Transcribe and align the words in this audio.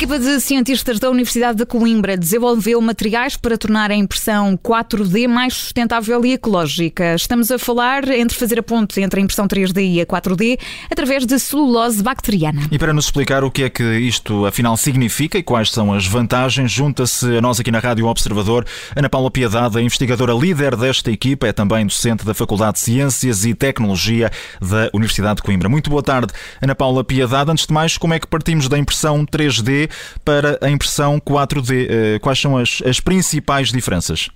equipa 0.00 0.18
de 0.18 0.40
cientistas 0.40 0.98
da 0.98 1.10
Universidade 1.10 1.58
de 1.58 1.66
Coimbra 1.66 2.16
desenvolveu 2.16 2.80
materiais 2.80 3.36
para 3.36 3.58
tornar 3.58 3.90
a 3.90 3.94
impressão 3.94 4.56
4D 4.56 5.28
mais 5.28 5.52
sustentável 5.52 6.24
e 6.24 6.32
ecológica. 6.32 7.14
Estamos 7.14 7.50
a 7.50 7.58
falar 7.58 8.08
entre 8.08 8.34
fazer 8.34 8.58
a 8.58 8.62
ponte 8.62 8.98
entre 8.98 9.20
a 9.20 9.22
impressão 9.22 9.46
3D 9.46 9.96
e 9.96 10.00
a 10.00 10.06
4D 10.06 10.58
através 10.90 11.26
de 11.26 11.38
celulose 11.38 12.02
bacteriana. 12.02 12.62
E 12.72 12.78
para 12.78 12.94
nos 12.94 13.04
explicar 13.04 13.44
o 13.44 13.50
que 13.50 13.64
é 13.64 13.68
que 13.68 13.84
isto 13.98 14.46
afinal 14.46 14.74
significa 14.74 15.36
e 15.36 15.42
quais 15.42 15.70
são 15.70 15.92
as 15.92 16.06
vantagens, 16.06 16.72
junta-se 16.72 17.36
a 17.36 17.40
nós 17.42 17.60
aqui 17.60 17.70
na 17.70 17.78
Rádio 17.78 18.06
Observador 18.06 18.64
Ana 18.96 19.10
Paula 19.10 19.30
Piedade, 19.30 19.76
a 19.76 19.82
investigadora 19.82 20.32
líder 20.32 20.76
desta 20.76 21.10
equipa, 21.10 21.46
é 21.46 21.52
também 21.52 21.84
docente 21.84 22.24
da 22.24 22.32
Faculdade 22.32 22.78
de 22.78 22.80
Ciências 22.80 23.44
e 23.44 23.52
Tecnologia 23.52 24.30
da 24.62 24.88
Universidade 24.94 25.36
de 25.36 25.42
Coimbra. 25.42 25.68
Muito 25.68 25.90
boa 25.90 26.02
tarde, 26.02 26.32
Ana 26.62 26.74
Paula 26.74 27.04
Piedade. 27.04 27.50
Antes 27.50 27.66
de 27.66 27.74
mais, 27.74 27.98
como 27.98 28.14
é 28.14 28.18
que 28.18 28.26
partimos 28.26 28.66
da 28.66 28.78
impressão 28.78 29.26
3D 29.26 29.89
para 30.24 30.58
a 30.60 30.70
impressão 30.70 31.20
4D. 31.20 31.86
Eh, 31.88 32.18
quais 32.20 32.40
são 32.40 32.56
as, 32.56 32.82
as 32.84 33.00
principais 33.00 33.70
diferenças? 33.70 34.30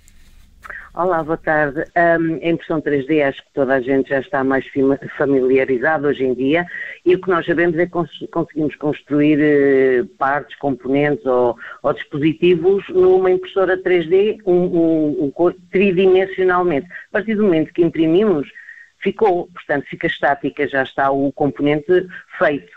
Olá, 0.96 1.24
boa 1.24 1.36
tarde. 1.36 1.80
Um, 1.96 2.34
a 2.36 2.48
impressão 2.50 2.80
3D 2.80 3.20
acho 3.26 3.42
que 3.42 3.52
toda 3.52 3.74
a 3.74 3.80
gente 3.80 4.10
já 4.10 4.20
está 4.20 4.44
mais 4.44 4.64
familiarizada 5.18 6.06
hoje 6.06 6.22
em 6.22 6.32
dia 6.34 6.64
e 7.04 7.16
o 7.16 7.20
que 7.20 7.28
nós 7.28 7.44
sabemos 7.44 7.76
é 7.76 7.84
que 7.84 7.90
cons 7.90 8.08
conseguimos 8.30 8.76
construir 8.76 9.40
uh, 9.40 10.06
partes, 10.16 10.56
componentes 10.56 11.26
ou, 11.26 11.58
ou, 11.82 11.92
dispositivos 11.92 12.84
numa 12.90 13.28
impressora 13.28 13.76
3D 13.76 14.40
um, 14.46 14.52
um, 14.52 15.32
um, 15.36 15.52
tridimensionalmente. 15.72 16.86
A 16.86 17.12
partir 17.14 17.34
do 17.34 17.42
momento 17.42 17.74
que 17.74 17.82
imprimimos, 17.82 18.48
ficou, 19.00 19.48
portanto, 19.48 19.86
fica 19.90 20.06
estática, 20.06 20.68
já 20.68 20.84
está 20.84 21.10
o 21.10 21.32
componente 21.32 22.06
feito. 22.38 22.72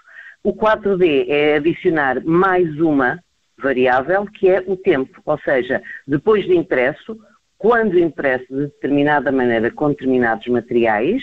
O 0.47 0.53
4D 0.53 1.25
é 1.27 1.57
adicionar 1.57 2.23
mais 2.23 2.79
uma 2.79 3.21
variável, 3.57 4.25
que 4.25 4.47
é 4.47 4.63
o 4.65 4.77
tempo, 4.77 5.21
ou 5.25 5.37
seja, 5.39 5.83
depois 6.07 6.45
de 6.45 6.55
impresso, 6.55 7.19
quando 7.57 7.99
impresso 7.99 8.45
de 8.47 8.67
determinada 8.67 9.29
maneira 9.29 9.69
com 9.69 9.89
determinados 9.89 10.47
materiais, 10.47 11.21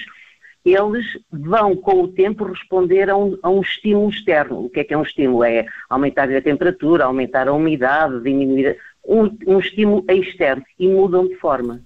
eles 0.62 1.06
vão 1.32 1.74
com 1.74 2.02
o 2.02 2.08
tempo 2.08 2.44
responder 2.44 3.08
a 3.08 3.16
um, 3.16 3.38
a 3.42 3.48
um, 3.48 3.62
estímulo 3.62 4.10
externo. 4.10 4.66
O 4.66 4.68
que 4.68 4.80
é 4.80 4.84
que 4.84 4.92
é 4.92 4.98
um 4.98 5.02
estímulo? 5.02 5.42
É 5.42 5.64
aumentar 5.88 6.30
a 6.30 6.42
temperatura, 6.42 7.06
aumentar 7.06 7.48
a 7.48 7.54
umidade, 7.54 8.22
diminuir 8.22 8.76
um, 9.02 9.34
um 9.46 9.58
estímulo 9.58 10.04
externo 10.06 10.62
e 10.78 10.86
mudam 10.86 11.26
de 11.26 11.36
forma. 11.36 11.80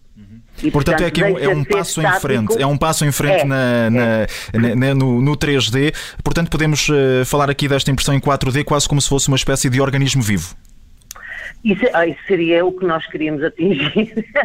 E, 0.63 0.71
portanto, 0.71 1.03
é 1.03 1.11
que 1.11 1.23
é 1.23 1.27
um, 1.27 1.39
é 1.39 1.49
um 1.49 1.65
passo 1.65 2.01
em 2.01 2.21
frente, 2.21 2.61
é 2.61 2.67
um 2.67 2.77
passo 2.77 3.05
em 3.05 3.13
frente 3.13 3.43
é, 3.43 3.45
na, 3.45 3.91
na, 3.91 4.27
é. 4.53 4.75
na, 4.75 4.95
no, 4.95 5.21
no, 5.21 5.37
3D. 5.37 5.95
Portanto, 6.23 6.51
podemos 6.51 6.89
uh, 6.89 7.25
falar 7.25 7.49
aqui 7.49 7.69
desta 7.69 7.91
impressão 7.91 8.15
em 8.15 8.21
4D 8.21 8.65
quase 8.65 8.89
como 8.89 9.01
se 9.01 9.09
fosse 9.09 9.29
uma 9.29 9.37
espécie 9.37 9.71
de 9.71 9.81
organismo 9.81 10.23
vivo. 10.23 10.57
Isso, 11.65 11.85
ah, 11.93 12.07
isso, 12.07 12.21
seria 12.27 12.65
o 12.65 12.73
que 12.73 12.87
nós 12.87 13.05
queríamos 13.07 13.43
atingir. 13.43 14.25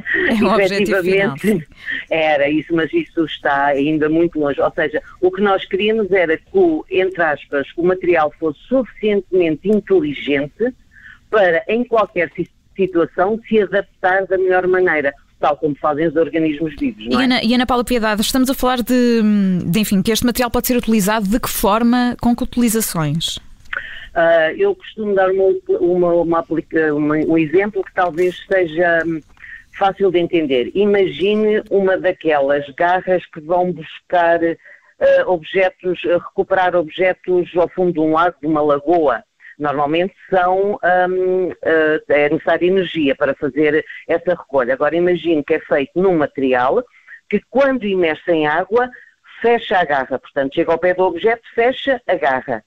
É 0.59 0.65
Efetivamente 0.65 1.67
era 2.09 2.49
isso, 2.49 2.73
mas 2.73 2.91
isso 2.93 3.23
está 3.25 3.67
ainda 3.67 4.09
muito 4.09 4.39
longe. 4.39 4.59
Ou 4.59 4.71
seja, 4.73 5.01
o 5.21 5.31
que 5.31 5.41
nós 5.41 5.65
queríamos 5.65 6.11
era 6.11 6.37
que, 6.37 6.45
o, 6.53 6.85
entre 6.89 7.21
aspas, 7.21 7.67
o 7.77 7.83
material 7.83 8.33
fosse 8.39 8.59
suficientemente 8.67 9.69
inteligente 9.69 10.73
para, 11.29 11.63
em 11.67 11.83
qualquer 11.83 12.31
situação, 12.75 13.39
se 13.47 13.61
adaptar 13.61 14.25
da 14.25 14.37
melhor 14.37 14.67
maneira 14.67 15.13
tal 15.43 15.57
como 15.57 15.75
fazem 15.75 16.07
os 16.07 16.15
organismos 16.15 16.73
vivos. 16.79 17.05
Não 17.05 17.19
é? 17.19 17.21
e, 17.21 17.25
Ana, 17.25 17.43
e 17.43 17.53
Ana 17.53 17.65
Paula 17.65 17.83
Piedade, 17.83 18.21
estamos 18.21 18.49
a 18.49 18.53
falar 18.53 18.81
de, 18.81 19.21
de, 19.65 19.77
enfim, 19.77 20.01
que 20.01 20.09
este 20.09 20.25
material 20.25 20.49
pode 20.49 20.67
ser 20.67 20.77
utilizado 20.77 21.27
de 21.27 21.37
que 21.37 21.49
forma, 21.49 22.15
com 22.21 22.33
que 22.33 22.43
utilizações? 22.43 23.35
Uh, 24.15 24.55
eu 24.57 24.73
costumo 24.73 25.13
dar 25.13 25.29
uma, 25.29 25.49
uma, 25.81 26.13
uma, 26.13 26.45
uma, 26.93 27.15
um 27.15 27.37
exemplo 27.37 27.83
que 27.83 27.93
talvez 27.93 28.41
seja 28.49 29.03
hum, 29.05 29.19
fácil 29.77 30.09
de 30.11 30.19
entender. 30.19 30.71
Imagine 30.73 31.61
uma 31.69 31.97
daquelas 31.97 32.65
garras 32.77 33.25
que 33.25 33.41
vão 33.41 33.73
buscar 33.73 34.39
uh, 34.41 34.55
objetos, 35.29 35.99
recuperar 36.03 36.73
objetos 36.73 37.49
ao 37.57 37.67
fundo 37.67 37.91
de 37.91 37.99
um 37.99 38.13
lago, 38.13 38.37
de 38.39 38.47
uma 38.47 38.61
lagoa 38.61 39.21
normalmente 39.63 40.13
são, 40.29 40.73
um, 40.73 41.47
uh, 41.47 42.03
é 42.09 42.29
necessária 42.29 42.67
energia 42.67 43.15
para 43.15 43.33
fazer 43.33 43.83
essa 44.07 44.31
recolha. 44.31 44.73
Agora 44.73 44.95
imagine 44.95 45.43
que 45.43 45.53
é 45.53 45.59
feito 45.59 45.91
num 45.95 46.17
material 46.17 46.83
que 47.29 47.41
quando 47.49 47.85
imerso 47.85 48.29
em 48.29 48.45
água 48.45 48.91
fecha 49.41 49.77
a 49.77 49.85
garra, 49.85 50.19
portanto 50.19 50.53
chega 50.53 50.71
ao 50.71 50.77
pé 50.77 50.93
do 50.93 51.03
objeto, 51.03 51.41
fecha 51.55 52.01
a 52.05 52.15
garra, 52.15 52.63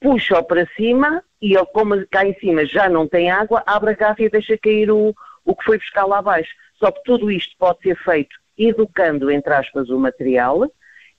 puxa-o 0.00 0.42
para 0.44 0.66
cima 0.76 1.22
e 1.42 1.54
ele 1.54 1.66
como 1.66 2.06
cá 2.06 2.24
em 2.24 2.34
cima 2.38 2.64
já 2.64 2.88
não 2.88 3.08
tem 3.08 3.28
água, 3.28 3.62
abre 3.66 3.90
a 3.90 3.94
garra 3.94 4.16
e 4.20 4.30
deixa 4.30 4.56
cair 4.56 4.90
o, 4.90 5.14
o 5.44 5.56
que 5.56 5.64
foi 5.64 5.78
buscar 5.78 6.06
lá 6.06 6.18
abaixo. 6.18 6.54
Só 6.78 6.92
que 6.92 7.02
tudo 7.04 7.30
isto 7.30 7.56
pode 7.58 7.80
ser 7.82 7.96
feito 7.96 8.36
educando, 8.56 9.30
entre 9.30 9.52
aspas, 9.52 9.90
o 9.90 9.98
material 9.98 10.70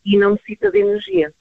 e 0.05 0.17
não 0.17 0.31
necessita 0.31 0.71
de 0.71 0.79
energia. 0.79 1.33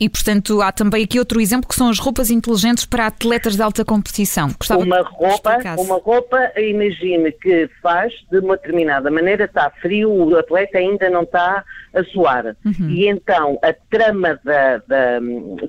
E, 0.00 0.08
portanto, 0.08 0.62
há 0.62 0.70
também 0.70 1.04
aqui 1.04 1.18
outro 1.18 1.40
exemplo 1.40 1.68
que 1.68 1.74
são 1.74 1.88
as 1.88 1.98
roupas 1.98 2.30
inteligentes 2.30 2.84
para 2.84 3.06
atletas 3.06 3.56
de 3.56 3.62
alta 3.62 3.84
competição. 3.84 4.50
Gostava 4.56 4.82
uma 4.82 5.02
roupa, 5.02 5.58
uma 5.76 5.96
roupa, 5.96 6.52
imagine 6.56 7.32
que 7.32 7.68
faz 7.82 8.12
de 8.30 8.38
uma 8.38 8.56
determinada 8.56 9.10
maneira, 9.10 9.44
está 9.44 9.70
frio, 9.70 10.10
o 10.10 10.36
atleta 10.36 10.78
ainda 10.78 11.10
não 11.10 11.22
está 11.22 11.64
a 11.94 12.04
suar. 12.04 12.56
Uhum. 12.64 12.90
E 12.90 13.08
então 13.08 13.58
a 13.62 13.72
trama 13.72 14.38
da, 14.44 14.78
da, 14.86 15.18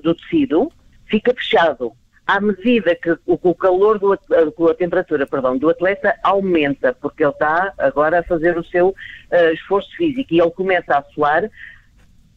do 0.02 0.14
tecido 0.14 0.70
fica 1.06 1.34
fechado. 1.34 1.92
À 2.24 2.40
medida 2.40 2.94
que 2.94 3.16
o, 3.26 3.54
calor, 3.56 3.98
do, 3.98 4.12
a 4.12 4.74
temperatura 4.74 5.26
perdão, 5.26 5.58
do 5.58 5.68
atleta 5.68 6.14
aumenta, 6.22 6.96
porque 7.00 7.24
ele 7.24 7.32
está 7.32 7.72
agora 7.76 8.20
a 8.20 8.22
fazer 8.22 8.56
o 8.56 8.64
seu 8.64 8.90
uh, 8.90 9.52
esforço 9.52 9.90
físico 9.96 10.32
e 10.32 10.40
ele 10.40 10.50
começa 10.52 10.96
a 10.96 11.02
suar, 11.12 11.50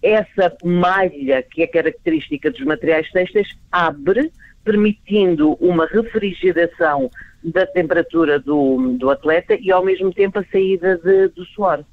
essa 0.03 0.55
malha 0.63 1.41
que 1.41 1.63
é 1.63 1.67
característica 1.67 2.51
dos 2.51 2.61
materiais 2.61 3.09
têxteis 3.11 3.47
abre, 3.71 4.31
permitindo 4.63 5.53
uma 5.59 5.85
refrigeração 5.87 7.09
da 7.43 7.65
temperatura 7.65 8.39
do, 8.39 8.95
do 8.97 9.09
atleta 9.09 9.57
e 9.59 9.71
ao 9.71 9.83
mesmo 9.83 10.13
tempo 10.13 10.39
a 10.39 10.43
saída 10.51 10.97
de, 10.97 11.29
do 11.29 11.45
suor. 11.45 11.83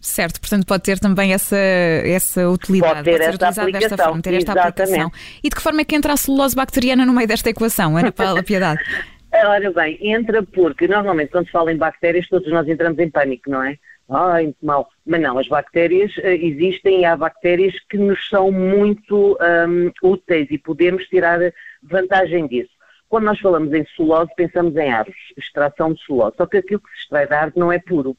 Certo, 0.00 0.40
portanto 0.40 0.66
pode 0.66 0.82
ter 0.82 0.98
também 0.98 1.32
essa, 1.32 1.56
essa 1.56 2.48
utilidade, 2.48 2.94
pode, 2.94 3.04
ter 3.04 3.18
pode 3.18 3.24
ser 3.24 3.34
utilizado 3.34 3.72
desta 3.72 3.96
forma, 3.98 4.22
ter 4.22 4.34
esta 4.34 4.52
exatamente. 4.52 4.82
aplicação. 4.82 5.12
E 5.44 5.48
de 5.48 5.54
que 5.54 5.62
forma 5.62 5.80
é 5.82 5.84
que 5.84 5.94
entra 5.94 6.12
a 6.14 6.16
celulose 6.16 6.56
bacteriana 6.56 7.04
no 7.04 7.12
meio 7.12 7.28
desta 7.28 7.50
equação, 7.50 7.96
Ana 7.96 8.10
Paula 8.10 8.42
Piedade? 8.42 8.80
Ora 9.32 9.70
bem, 9.70 9.98
entra 10.00 10.42
porque 10.42 10.88
normalmente 10.88 11.30
quando 11.30 11.46
se 11.46 11.52
fala 11.52 11.72
em 11.72 11.76
bactérias 11.76 12.26
todos 12.28 12.50
nós 12.50 12.66
entramos 12.66 12.98
em 12.98 13.10
pânico, 13.10 13.48
não 13.50 13.62
é? 13.62 13.76
Ai, 14.10 14.44
muito 14.44 14.66
mal. 14.66 14.88
Mas 15.06 15.20
não, 15.20 15.38
as 15.38 15.48
bactérias 15.48 16.16
uh, 16.18 16.26
existem 16.26 17.00
e 17.00 17.04
há 17.04 17.16
bactérias 17.16 17.74
que 17.88 17.96
nos 17.96 18.28
são 18.28 18.50
muito 18.50 19.38
um, 19.68 19.90
úteis 20.02 20.48
e 20.50 20.58
podemos 20.58 21.06
tirar 21.06 21.38
vantagem 21.82 22.46
disso. 22.46 22.70
Quando 23.08 23.24
nós 23.24 23.40
falamos 23.40 23.72
em 23.72 23.84
celulose, 23.96 24.30
pensamos 24.36 24.76
em 24.76 24.90
árvores, 24.90 25.18
extração 25.36 25.92
de 25.92 26.04
celulose. 26.04 26.36
Só 26.36 26.46
que 26.46 26.58
aquilo 26.58 26.80
que 26.80 26.90
se 26.90 27.02
extrai 27.02 27.26
da 27.26 27.40
árvore 27.40 27.58
não 27.60 27.72
é 27.72 27.78
puro. 27.78 28.16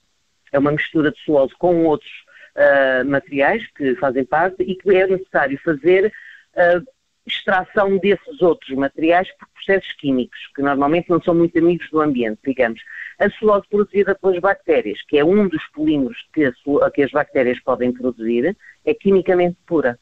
É 0.51 0.59
uma 0.59 0.71
mistura 0.71 1.11
de 1.11 1.23
celulose 1.23 1.53
com 1.57 1.85
outros 1.85 2.11
uh, 2.55 3.05
materiais 3.09 3.65
que 3.75 3.95
fazem 3.95 4.25
parte 4.25 4.63
e 4.63 4.75
que 4.75 4.95
é 4.95 5.07
necessário 5.07 5.57
fazer 5.63 6.11
uh, 6.55 6.85
extração 7.25 7.97
desses 7.97 8.41
outros 8.41 8.75
materiais 8.75 9.29
por 9.37 9.47
processos 9.49 9.91
químicos, 9.93 10.39
que 10.55 10.61
normalmente 10.61 11.09
não 11.09 11.21
são 11.21 11.35
muito 11.35 11.57
amigos 11.57 11.89
do 11.89 12.01
ambiente, 12.01 12.39
digamos. 12.45 12.81
A 13.19 13.29
celulose 13.29 13.67
produzida 13.69 14.15
pelas 14.15 14.39
bactérias, 14.39 14.99
que 15.07 15.17
é 15.17 15.23
um 15.23 15.47
dos 15.47 15.63
polímeros 15.67 16.17
que, 16.33 16.51
que 16.93 17.03
as 17.03 17.11
bactérias 17.11 17.59
podem 17.59 17.91
produzir, 17.91 18.57
é 18.83 18.93
quimicamente 18.93 19.57
pura. 19.65 19.99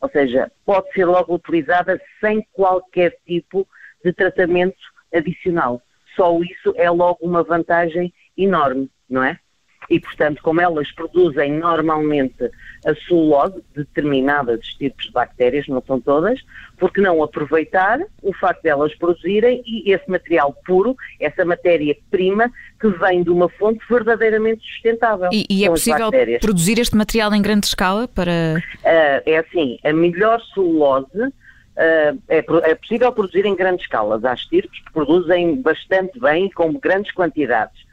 Ou 0.00 0.10
seja, 0.10 0.50
pode 0.64 0.90
ser 0.92 1.04
logo 1.04 1.34
utilizada 1.34 2.00
sem 2.20 2.46
qualquer 2.52 3.16
tipo 3.26 3.66
de 4.04 4.12
tratamento 4.12 4.76
adicional. 5.14 5.80
Só 6.14 6.38
isso 6.40 6.74
é 6.76 6.90
logo 6.90 7.18
uma 7.22 7.42
vantagem 7.42 8.12
enorme, 8.36 8.90
não 9.08 9.22
é? 9.22 9.38
E, 9.88 10.00
portanto, 10.00 10.42
como 10.42 10.60
elas 10.60 10.90
produzem 10.92 11.52
normalmente 11.52 12.50
a 12.84 12.94
celulose, 13.06 13.62
determinadas 13.74 14.66
tipos 14.78 15.06
de 15.06 15.12
bactérias, 15.12 15.66
não 15.68 15.82
são 15.86 16.00
todas, 16.00 16.40
porque 16.78 17.00
não 17.00 17.22
aproveitar 17.22 18.00
o 18.22 18.32
facto 18.32 18.62
de 18.62 18.68
elas 18.68 18.94
produzirem 18.94 19.62
e 19.66 19.90
esse 19.92 20.08
material 20.10 20.54
puro, 20.64 20.96
essa 21.20 21.44
matéria-prima 21.44 22.50
que 22.80 22.88
vem 22.88 23.22
de 23.22 23.30
uma 23.30 23.48
fonte 23.48 23.80
verdadeiramente 23.88 24.62
sustentável. 24.64 25.30
E, 25.32 25.46
e 25.48 25.64
é 25.64 25.68
possível 25.68 26.10
produzir 26.40 26.78
este 26.78 26.96
material 26.96 27.34
em 27.34 27.42
grande 27.42 27.66
escala 27.66 28.06
para... 28.08 28.62
Uh, 28.78 29.22
é 29.24 29.38
assim, 29.38 29.78
a 29.84 29.92
melhor 29.92 30.40
celulose 30.54 31.32
Uh, 31.76 32.16
é, 32.26 32.38
é, 32.38 32.74
possível 32.74 33.12
produzir 33.12 33.44
em 33.44 33.54
grandes 33.54 33.84
escalas. 33.84 34.24
Há 34.24 34.32
estirpes 34.32 34.82
que 34.82 34.92
produzem 34.94 35.60
bastante 35.60 36.18
bem, 36.18 36.48
com 36.48 36.72
grandes 36.72 37.12
quantidades 37.12 37.85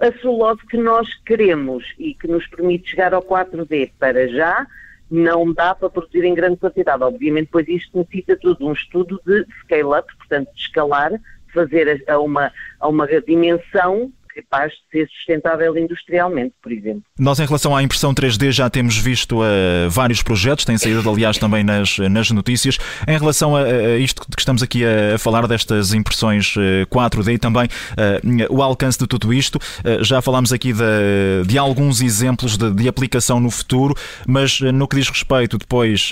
a 0.00 0.12
celulose 0.20 0.64
que 0.66 0.76
nós 0.76 1.08
queremos 1.24 1.84
e 1.98 2.14
que 2.14 2.26
nos 2.26 2.46
permite 2.46 2.90
chegar 2.90 3.14
ao 3.14 3.22
4D 3.22 3.92
para 3.98 4.28
já, 4.28 4.66
não 5.10 5.52
dá 5.52 5.74
para 5.74 5.90
produzir 5.90 6.24
em 6.24 6.34
grande 6.34 6.56
quantidade. 6.56 7.02
Obviamente, 7.02 7.48
pois 7.50 7.68
isto 7.68 7.96
necessita 7.96 8.36
tudo, 8.36 8.66
um 8.66 8.72
estudo 8.72 9.20
de 9.24 9.46
scale-up, 9.60 10.14
portanto, 10.16 10.52
de 10.54 10.60
escalar, 10.60 11.12
fazer 11.52 12.02
a, 12.08 12.18
uma, 12.18 12.52
a 12.80 12.88
uma 12.88 13.06
dimensão 13.06 14.12
capaz 14.34 14.72
de 14.72 14.78
ser 14.90 15.08
sustentável 15.08 15.76
industrialmente, 15.78 16.54
por 16.60 16.72
exemplo. 16.72 17.02
Nós, 17.18 17.38
em 17.38 17.46
relação 17.46 17.74
à 17.74 17.82
impressão 17.82 18.12
3D, 18.12 18.50
já 18.50 18.68
temos 18.68 18.96
visto 18.98 19.40
uh, 19.40 19.88
vários 19.88 20.22
projetos, 20.22 20.64
têm 20.64 20.76
saído, 20.76 21.08
aliás, 21.08 21.38
também 21.38 21.62
nas, 21.62 21.98
nas 21.98 22.30
notícias. 22.30 22.78
Em 23.06 23.16
relação 23.16 23.54
a, 23.56 23.62
a 23.62 23.98
isto 23.98 24.22
que 24.22 24.40
estamos 24.40 24.62
aqui 24.62 24.82
a, 24.84 25.18
falar, 25.18 25.46
destas 25.46 25.94
impressões 25.94 26.56
uh, 26.56 26.60
eh, 26.60 26.86
4D 26.86 27.34
e 27.34 27.38
também 27.38 27.66
uh, 27.66 28.54
o 28.54 28.62
alcance 28.62 28.98
de 28.98 29.06
tudo 29.06 29.32
isto, 29.32 29.58
já 30.00 30.20
falámos 30.22 30.52
aqui 30.52 30.72
de, 30.72 31.44
de 31.46 31.58
alguns 31.58 32.00
exemplos 32.00 32.56
de, 32.56 32.72
de, 32.72 32.88
aplicação 32.88 33.38
no 33.38 33.50
futuro, 33.50 33.94
mas 34.26 34.60
no 34.60 34.88
que 34.88 34.96
diz 34.96 35.08
respeito 35.08 35.58
depois 35.58 36.10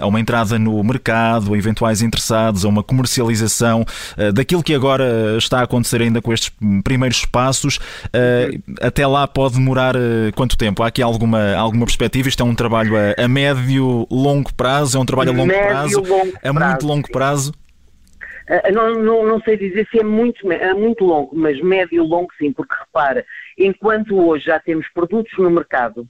a 0.00 0.06
uma 0.06 0.20
entrada 0.20 0.58
no 0.58 0.82
mercado, 0.82 1.52
a 1.52 1.58
eventuais 1.58 2.02
interessados, 2.02 2.64
a 2.64 2.68
uma 2.68 2.82
comercialização 2.82 3.84
daquilo 4.32 4.62
que 4.62 4.74
agora 4.74 5.36
está 5.36 5.60
a 5.60 5.62
acontecer 5.64 6.02
ainda 6.02 6.20
com 6.22 6.32
estes 6.32 6.50
primeiros 6.82 7.24
passos. 7.28 7.76
Uh, 8.06 8.62
até 8.80 9.06
lá 9.06 9.26
pode 9.26 9.54
demorar 9.54 9.96
uh, 9.96 10.32
quanto 10.34 10.56
tempo? 10.56 10.82
Há 10.82 10.88
aqui 10.88 11.02
alguma, 11.02 11.54
alguma 11.54 11.86
perspectiva? 11.86 12.28
Isto 12.28 12.42
é 12.42 12.46
um 12.46 12.54
trabalho 12.54 12.94
a, 12.96 13.24
a 13.24 13.28
médio, 13.28 14.06
longo 14.10 14.52
prazo? 14.54 14.98
É 14.98 15.00
um 15.00 15.06
trabalho 15.06 15.30
a 15.30 15.34
longo 15.34 15.46
médio, 15.46 15.68
prazo? 15.68 16.00
Longo 16.00 16.38
a 16.42 16.52
muito 16.52 16.86
longo 16.86 17.06
sim. 17.06 17.12
prazo? 17.12 17.52
Uh, 18.48 18.72
não, 18.72 18.94
não, 18.94 19.26
não, 19.26 19.40
sei 19.42 19.56
dizer 19.56 19.86
se 19.90 20.00
é 20.00 20.04
muito, 20.04 20.50
é 20.50 20.72
muito 20.72 21.04
longo, 21.04 21.36
mas 21.36 21.60
médio 21.60 22.02
longo 22.02 22.28
sim, 22.38 22.50
porque 22.52 22.74
repara, 22.74 23.24
enquanto 23.58 24.18
hoje 24.18 24.46
já 24.46 24.58
temos 24.58 24.88
produtos 24.94 25.32
no 25.38 25.50
mercado 25.50 26.08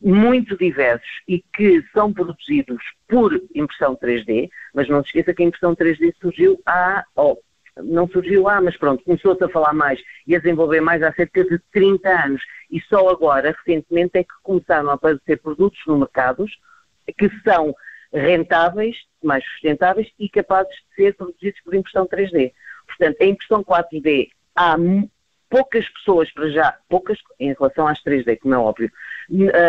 muito 0.00 0.56
diversos 0.56 1.08
e 1.26 1.42
que 1.56 1.82
são 1.92 2.12
produzidos 2.12 2.82
por 3.08 3.40
impressão 3.54 3.96
3D, 3.96 4.50
mas 4.74 4.88
não 4.88 5.02
se 5.02 5.08
esqueça 5.08 5.32
que 5.32 5.42
a 5.42 5.46
impressão 5.46 5.74
3D 5.74 6.14
surgiu 6.20 6.60
há, 6.66 7.04
oh, 7.16 7.38
não 7.82 8.08
surgiu 8.08 8.42
lá, 8.42 8.60
mas 8.60 8.76
pronto, 8.76 9.02
começou-se 9.04 9.42
a 9.42 9.48
falar 9.48 9.72
mais 9.72 10.00
e 10.26 10.34
a 10.36 10.38
desenvolver 10.38 10.80
mais 10.80 11.02
há 11.02 11.12
cerca 11.12 11.44
de 11.44 11.58
30 11.72 12.08
anos. 12.08 12.42
E 12.70 12.80
só 12.82 13.08
agora, 13.08 13.54
recentemente, 13.58 14.18
é 14.18 14.22
que 14.22 14.34
começaram 14.42 14.90
a 14.90 14.94
aparecer 14.94 15.40
produtos 15.40 15.80
no 15.86 15.98
mercado 15.98 16.46
que 17.18 17.30
são 17.42 17.74
rentáveis, 18.12 18.96
mais 19.22 19.44
sustentáveis 19.44 20.08
e 20.18 20.28
capazes 20.28 20.72
de 20.72 20.94
ser 20.94 21.14
produzidos 21.14 21.60
por 21.62 21.74
impressão 21.74 22.06
3D. 22.06 22.52
Portanto, 22.86 23.16
a 23.20 23.24
impressão 23.24 23.64
4D 23.64 24.28
há 24.54 24.76
poucas 25.48 25.88
pessoas 25.88 26.32
para 26.32 26.48
já, 26.50 26.76
poucas 26.88 27.18
em 27.38 27.52
relação 27.52 27.86
às 27.86 28.02
3D, 28.02 28.38
como 28.40 28.54
é 28.54 28.58
óbvio, 28.58 28.90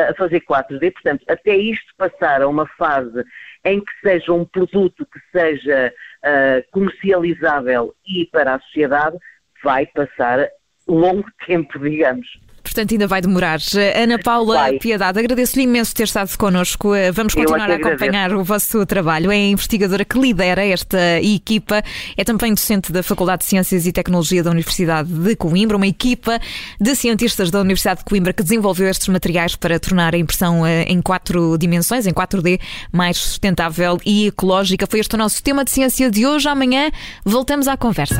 a 0.09 0.13
fazer 0.15 0.41
4D, 0.41 0.91
portanto, 0.93 1.23
até 1.27 1.55
isto 1.55 1.93
passar 1.97 2.41
a 2.41 2.47
uma 2.47 2.67
fase 2.67 3.23
em 3.63 3.79
que 3.79 3.91
seja 4.01 4.33
um 4.33 4.45
produto 4.45 5.05
que 5.05 5.19
seja 5.31 5.93
uh, 6.23 6.71
comercializável 6.71 7.95
e 8.07 8.25
para 8.25 8.55
a 8.55 8.59
sociedade, 8.59 9.17
vai 9.63 9.85
passar 9.87 10.49
longo 10.87 11.27
tempo, 11.45 11.79
digamos. 11.79 12.27
Portanto, 12.75 12.91
ainda 12.91 13.07
vai 13.07 13.21
demorar. 13.21 13.59
Ana 13.95 14.19
Paula 14.19 14.55
vai. 14.55 14.77
Piedade, 14.79 15.17
agradeço-lhe 15.17 15.63
imenso 15.63 15.95
ter 15.95 16.03
estado 16.03 16.37
connosco. 16.37 16.89
Vamos 17.13 17.33
continuar 17.33 17.71
a 17.71 17.75
acompanhar 17.75 18.33
o 18.33 18.43
vosso 18.43 18.85
trabalho. 18.85 19.31
É 19.31 19.35
a 19.35 19.47
investigadora 19.47 20.03
que 20.03 20.19
lidera 20.19 20.61
esta 20.65 21.21
equipa. 21.21 21.81
É 22.17 22.25
também 22.25 22.53
docente 22.53 22.91
da 22.91 23.01
Faculdade 23.01 23.43
de 23.43 23.45
Ciências 23.45 23.87
e 23.87 23.93
Tecnologia 23.93 24.43
da 24.43 24.51
Universidade 24.51 25.07
de 25.07 25.37
Coimbra, 25.37 25.77
uma 25.77 25.87
equipa 25.87 26.37
de 26.77 26.95
cientistas 26.95 27.49
da 27.49 27.61
Universidade 27.61 27.99
de 27.99 28.05
Coimbra 28.05 28.33
que 28.33 28.43
desenvolveu 28.43 28.89
estes 28.89 29.07
materiais 29.07 29.55
para 29.55 29.79
tornar 29.79 30.13
a 30.13 30.17
impressão 30.17 30.65
eh, 30.65 30.83
em 30.83 31.01
quatro 31.01 31.57
dimensões, 31.57 32.05
em 32.05 32.11
4D, 32.11 32.59
mais 32.91 33.15
sustentável 33.15 33.97
e 34.05 34.27
ecológica. 34.27 34.85
Foi 34.85 34.99
este 34.99 35.15
o 35.15 35.17
nosso 35.17 35.41
tema 35.41 35.63
de 35.63 35.71
ciência 35.71 36.11
de 36.11 36.27
hoje. 36.27 36.49
Amanhã 36.49 36.91
voltamos 37.23 37.69
à 37.69 37.77
conversa. 37.77 38.19